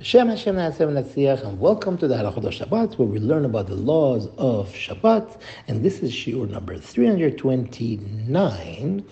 B'Shem 0.00 0.30
Hashem 0.30 0.56
Na'aseh 0.56 1.46
and 1.46 1.60
welcome 1.60 1.98
to 1.98 2.08
the 2.08 2.14
Halachot 2.14 2.44
Shabbat, 2.44 2.96
where 2.98 3.06
we 3.06 3.18
learn 3.18 3.44
about 3.44 3.66
the 3.66 3.74
laws 3.74 4.26
of 4.38 4.72
Shabbat, 4.72 5.38
and 5.68 5.84
this 5.84 6.02
is 6.02 6.12
Shiur 6.12 6.48
number 6.48 6.78
329. 6.78 9.04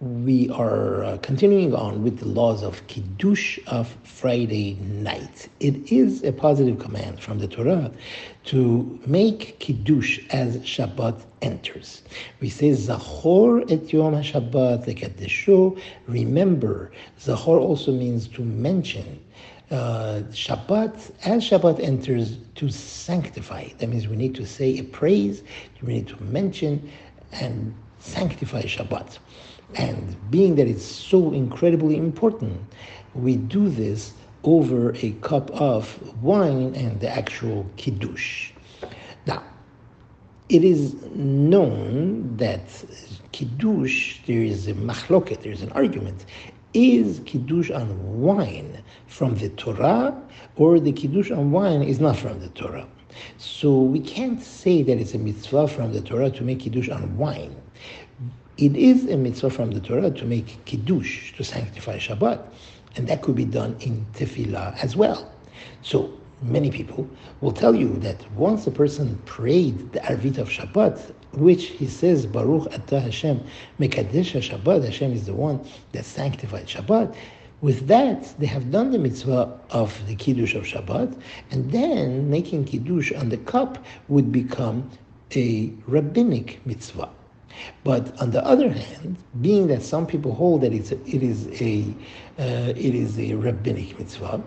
We 0.00 0.48
are 0.50 1.02
uh, 1.02 1.18
continuing 1.22 1.74
on 1.74 2.04
with 2.04 2.20
the 2.20 2.28
laws 2.28 2.62
of 2.62 2.86
Kiddush 2.86 3.58
of 3.66 3.88
Friday 4.04 4.74
night. 4.74 5.48
It 5.58 5.90
is 5.90 6.22
a 6.22 6.30
positive 6.30 6.78
command 6.78 7.20
from 7.20 7.40
the 7.40 7.48
Torah 7.48 7.90
to 8.44 9.00
make 9.06 9.58
Kiddush 9.58 10.20
as 10.30 10.58
Shabbat 10.58 11.20
enters. 11.42 12.02
We 12.38 12.48
say 12.48 12.70
Zachor 12.70 13.68
et 13.72 13.92
Yom 13.92 14.14
HaShabbat 14.14 14.86
lekadesho. 14.86 15.80
Remember, 16.06 16.92
Zachor 17.18 17.58
also 17.58 17.90
means 17.90 18.28
to 18.28 18.42
mention 18.42 19.18
uh, 19.72 20.22
Shabbat, 20.30 21.10
as 21.24 21.42
Shabbat 21.42 21.80
enters, 21.80 22.36
to 22.54 22.70
sanctify. 22.70 23.70
That 23.78 23.88
means 23.88 24.06
we 24.06 24.14
need 24.14 24.36
to 24.36 24.46
say 24.46 24.78
a 24.78 24.84
praise, 24.84 25.42
we 25.82 25.94
need 25.94 26.06
to 26.06 26.22
mention 26.22 26.88
and 27.32 27.74
sanctify 27.98 28.62
Shabbat. 28.62 29.18
And 29.74 30.16
being 30.30 30.56
that 30.56 30.66
it's 30.66 30.84
so 30.84 31.32
incredibly 31.32 31.96
important, 31.96 32.60
we 33.14 33.36
do 33.36 33.68
this 33.68 34.14
over 34.44 34.94
a 34.96 35.12
cup 35.20 35.50
of 35.50 36.22
wine 36.22 36.74
and 36.74 37.00
the 37.00 37.08
actual 37.08 37.66
Kiddush. 37.76 38.52
Now, 39.26 39.42
it 40.48 40.64
is 40.64 40.94
known 41.14 42.36
that 42.36 42.62
Kiddush, 43.32 44.20
there 44.26 44.42
is 44.42 44.68
a 44.68 44.74
machloket, 44.74 45.42
there 45.42 45.52
is 45.52 45.62
an 45.62 45.72
argument 45.72 46.24
is 46.74 47.20
Kiddush 47.24 47.70
on 47.70 48.20
wine 48.20 48.82
from 49.06 49.34
the 49.36 49.48
Torah 49.50 50.20
or 50.56 50.78
the 50.78 50.92
Kiddush 50.92 51.30
on 51.30 51.50
wine 51.50 51.82
is 51.82 51.98
not 51.98 52.16
from 52.16 52.40
the 52.40 52.48
Torah? 52.48 52.86
So 53.38 53.80
we 53.80 54.00
can't 54.00 54.42
say 54.42 54.82
that 54.82 54.98
it's 54.98 55.14
a 55.14 55.18
mitzvah 55.18 55.68
from 55.68 55.92
the 55.92 56.00
Torah 56.00 56.30
to 56.30 56.42
make 56.42 56.60
Kiddush 56.60 56.88
on 56.88 57.16
wine. 57.16 57.56
It 58.58 58.76
is 58.76 59.06
a 59.06 59.16
mitzvah 59.16 59.50
from 59.50 59.70
the 59.70 59.78
Torah 59.78 60.10
to 60.10 60.24
make 60.24 60.64
Kiddush, 60.64 61.32
to 61.36 61.44
sanctify 61.44 61.98
Shabbat. 61.98 62.42
And 62.96 63.06
that 63.06 63.22
could 63.22 63.36
be 63.36 63.44
done 63.44 63.76
in 63.78 64.04
Tefillah 64.14 64.76
as 64.82 64.96
well. 64.96 65.30
So 65.82 66.12
many 66.42 66.68
people 66.68 67.08
will 67.40 67.52
tell 67.52 67.72
you 67.72 67.96
that 67.98 68.28
once 68.32 68.66
a 68.66 68.72
person 68.72 69.16
prayed 69.26 69.92
the 69.92 70.00
Arvit 70.00 70.38
of 70.38 70.48
Shabbat, 70.48 70.98
which 71.34 71.66
he 71.66 71.86
says, 71.86 72.26
Baruch 72.26 72.64
Atah 72.72 73.00
Hashem, 73.00 73.44
Mekadesh 73.78 74.34
Shabbat, 74.42 74.86
Hashem 74.86 75.12
is 75.12 75.26
the 75.26 75.34
one 75.34 75.64
that 75.92 76.04
sanctified 76.04 76.66
Shabbat. 76.66 77.14
With 77.60 77.86
that, 77.86 78.34
they 78.40 78.46
have 78.46 78.72
done 78.72 78.90
the 78.90 78.98
mitzvah 78.98 79.56
of 79.70 80.04
the 80.08 80.16
Kiddush 80.16 80.56
of 80.56 80.64
Shabbat, 80.64 81.16
and 81.52 81.70
then 81.70 82.28
making 82.28 82.64
Kiddush 82.64 83.12
on 83.12 83.28
the 83.28 83.36
cup 83.36 83.78
would 84.08 84.32
become 84.32 84.90
a 85.36 85.72
rabbinic 85.86 86.60
mitzvah. 86.66 87.08
But 87.84 88.18
on 88.20 88.30
the 88.30 88.44
other 88.44 88.70
hand, 88.70 89.16
being 89.40 89.66
that 89.68 89.82
some 89.82 90.06
people 90.06 90.34
hold 90.34 90.60
that 90.62 90.72
it's 90.72 90.92
a, 90.92 91.00
it 91.06 91.22
is 91.22 91.48
a 91.60 91.84
uh, 92.38 92.72
it 92.76 92.94
is 92.94 93.18
a 93.18 93.34
rabbinic 93.34 93.98
mitzvah, 93.98 94.42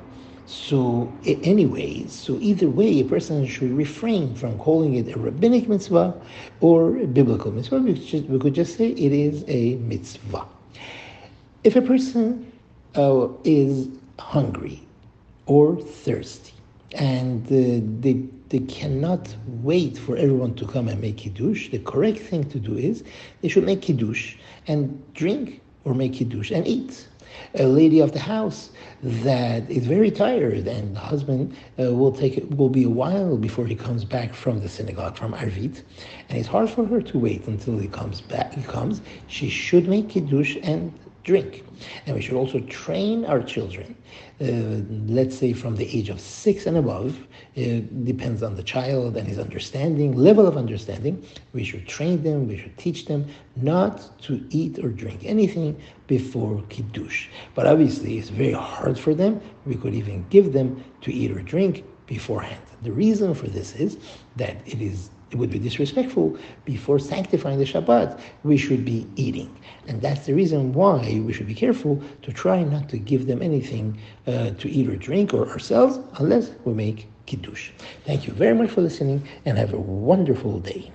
so, 0.52 1.12
anyways, 1.24 2.12
so 2.12 2.38
either 2.42 2.68
way, 2.68 3.00
a 3.00 3.06
person 3.06 3.46
should 3.48 3.72
refrain 3.72 4.36
from 4.36 4.58
calling 4.58 4.96
it 4.96 5.08
a 5.16 5.18
rabbinic 5.18 5.70
mitzvah 5.70 6.14
or 6.60 6.98
a 6.98 7.08
biblical 7.08 7.54
mitzvah. 7.54 7.80
We, 7.80 7.96
should, 8.06 8.30
we 8.30 8.38
could 8.38 8.54
just 8.54 8.76
say 8.76 8.90
it 8.90 9.14
is 9.14 9.46
a 9.48 9.76
mitzvah. 9.76 10.46
If 11.64 11.78
a 11.78 11.82
person 11.82 12.52
uh, 12.96 13.30
is 13.46 13.88
hungry 14.20 14.82
or 15.46 15.78
thirsty 15.78 16.54
and 16.96 17.46
uh, 17.46 17.86
they, 18.02 18.26
they 18.52 18.60
cannot 18.60 19.34
wait 19.64 19.98
for 19.98 20.18
everyone 20.18 20.54
to 20.56 20.66
come 20.68 20.90
and 20.90 21.00
make 21.00 21.18
kiddush, 21.18 21.70
the 21.70 21.80
correct 21.80 22.20
thing 22.20 22.44
to 22.50 22.60
do 22.60 22.78
is 22.78 23.04
they 23.42 23.48
should 23.48 23.64
make 23.64 23.82
kiddush 23.82 24.36
and 24.68 25.02
drink 25.14 25.62
or 25.86 25.94
make 25.94 26.14
kiddush 26.14 26.52
and 26.52 26.68
eat 26.68 27.08
a 27.56 27.66
lady 27.66 28.02
of 28.02 28.12
the 28.12 28.20
house 28.20 28.72
that 29.02 29.70
is 29.72 29.86
very 29.86 30.12
tired, 30.12 30.68
and 30.68 30.96
the 30.96 31.00
husband 31.00 31.56
uh, 31.80 31.94
will 31.94 32.12
take 32.12 32.38
it 32.38 32.58
will 32.58 32.70
be 32.70 32.84
a 32.84 32.90
while 32.90 33.38
before 33.38 33.66
he 33.66 33.76
comes 33.76 34.04
back 34.04 34.34
from 34.34 34.60
the 34.60 34.70
synagogue 34.70 35.18
from 35.18 35.34
Arvit, 35.34 35.82
and 36.28 36.38
it's 36.38 36.48
hard 36.48 36.70
for 36.70 36.86
her 36.86 37.02
to 37.02 37.18
wait 37.18 37.48
until 37.48 37.78
he 37.78 37.88
comes 37.88 38.20
back. 38.22 38.54
He 38.54 38.64
comes. 38.64 39.02
She 39.28 39.50
should 39.50 39.88
make 39.88 40.10
kiddush 40.10 40.58
and 40.62 40.94
drink. 41.24 41.64
And 42.06 42.16
we 42.16 42.22
should 42.22 42.36
also 42.36 42.60
train 42.62 43.26
our 43.26 43.42
children, 43.42 43.96
uh, 44.40 44.46
let's 45.12 45.38
say 45.38 45.54
from 45.54 45.76
the 45.76 45.86
age 45.98 46.10
of 46.10 46.20
six 46.20 46.66
and 46.66 46.78
above, 46.78 47.28
it 47.56 48.06
depends 48.06 48.44
on 48.44 48.56
the 48.56 48.64
child 48.64 49.18
and 49.18 49.28
his 49.28 49.40
understanding, 49.40 50.16
level 50.16 50.48
of 50.48 50.58
understanding. 50.58 51.26
We 51.54 51.64
should 51.64 51.88
train 51.88 52.24
them, 52.24 52.48
we 52.48 52.58
should 52.58 52.78
teach 52.78 53.06
them 53.06 53.28
not 53.56 54.22
to 54.24 54.46
eat 54.50 54.80
or 54.80 54.90
drink 54.90 55.22
anything 55.24 55.80
before 56.08 56.64
Kiddush. 56.70 57.28
But 57.56 57.68
obviously, 57.68 58.18
it's 58.18 58.30
very 58.30 58.54
hard 58.54 58.98
for 58.98 59.14
them. 59.14 59.42
We 59.66 59.76
could 59.76 59.94
even 59.94 60.26
give 60.30 60.54
them 60.54 60.84
to 61.02 61.14
eat 61.14 61.32
or 61.32 61.42
drink 61.42 61.84
beforehand. 62.06 62.62
The 62.82 62.92
reason 62.92 63.34
for 63.34 63.48
this 63.48 63.76
is 63.76 63.98
that 64.36 64.56
it 64.66 64.82
is 64.82 65.12
it 65.32 65.38
would 65.38 65.50
be 65.50 65.60
disrespectful 65.60 66.38
before 66.66 67.00
sanctifying 67.00 67.58
the 67.58 67.66
Shabbat, 67.66 68.20
we 68.44 68.58
should 68.58 68.84
be 68.86 69.08
eating. 69.16 69.50
And 69.88 70.02
that's 70.02 70.26
the 70.26 70.34
reason 70.34 70.74
why 70.74 71.22
we 71.26 71.34
should 71.34 71.48
be 71.48 71.56
careful 71.56 72.02
to 72.22 72.34
try 72.34 72.64
not 72.64 72.90
to 72.90 72.98
give 72.98 73.28
them 73.28 73.42
anything 73.42 73.98
uh, 74.28 74.52
to 74.52 74.70
eat 74.70 74.90
or 74.90 74.96
drink 74.98 75.34
or 75.34 75.50
ourselves 75.50 76.00
unless 76.20 76.52
we 76.66 76.74
make 76.74 77.08
Kiddush. 77.26 77.72
Thank 78.06 78.28
you 78.28 78.34
very 78.34 78.54
much 78.54 78.70
for 78.72 78.82
listening 78.82 79.28
and 79.46 79.58
have 79.58 79.74
a 79.74 79.80
wonderful 79.80 80.60
day. 80.60 80.92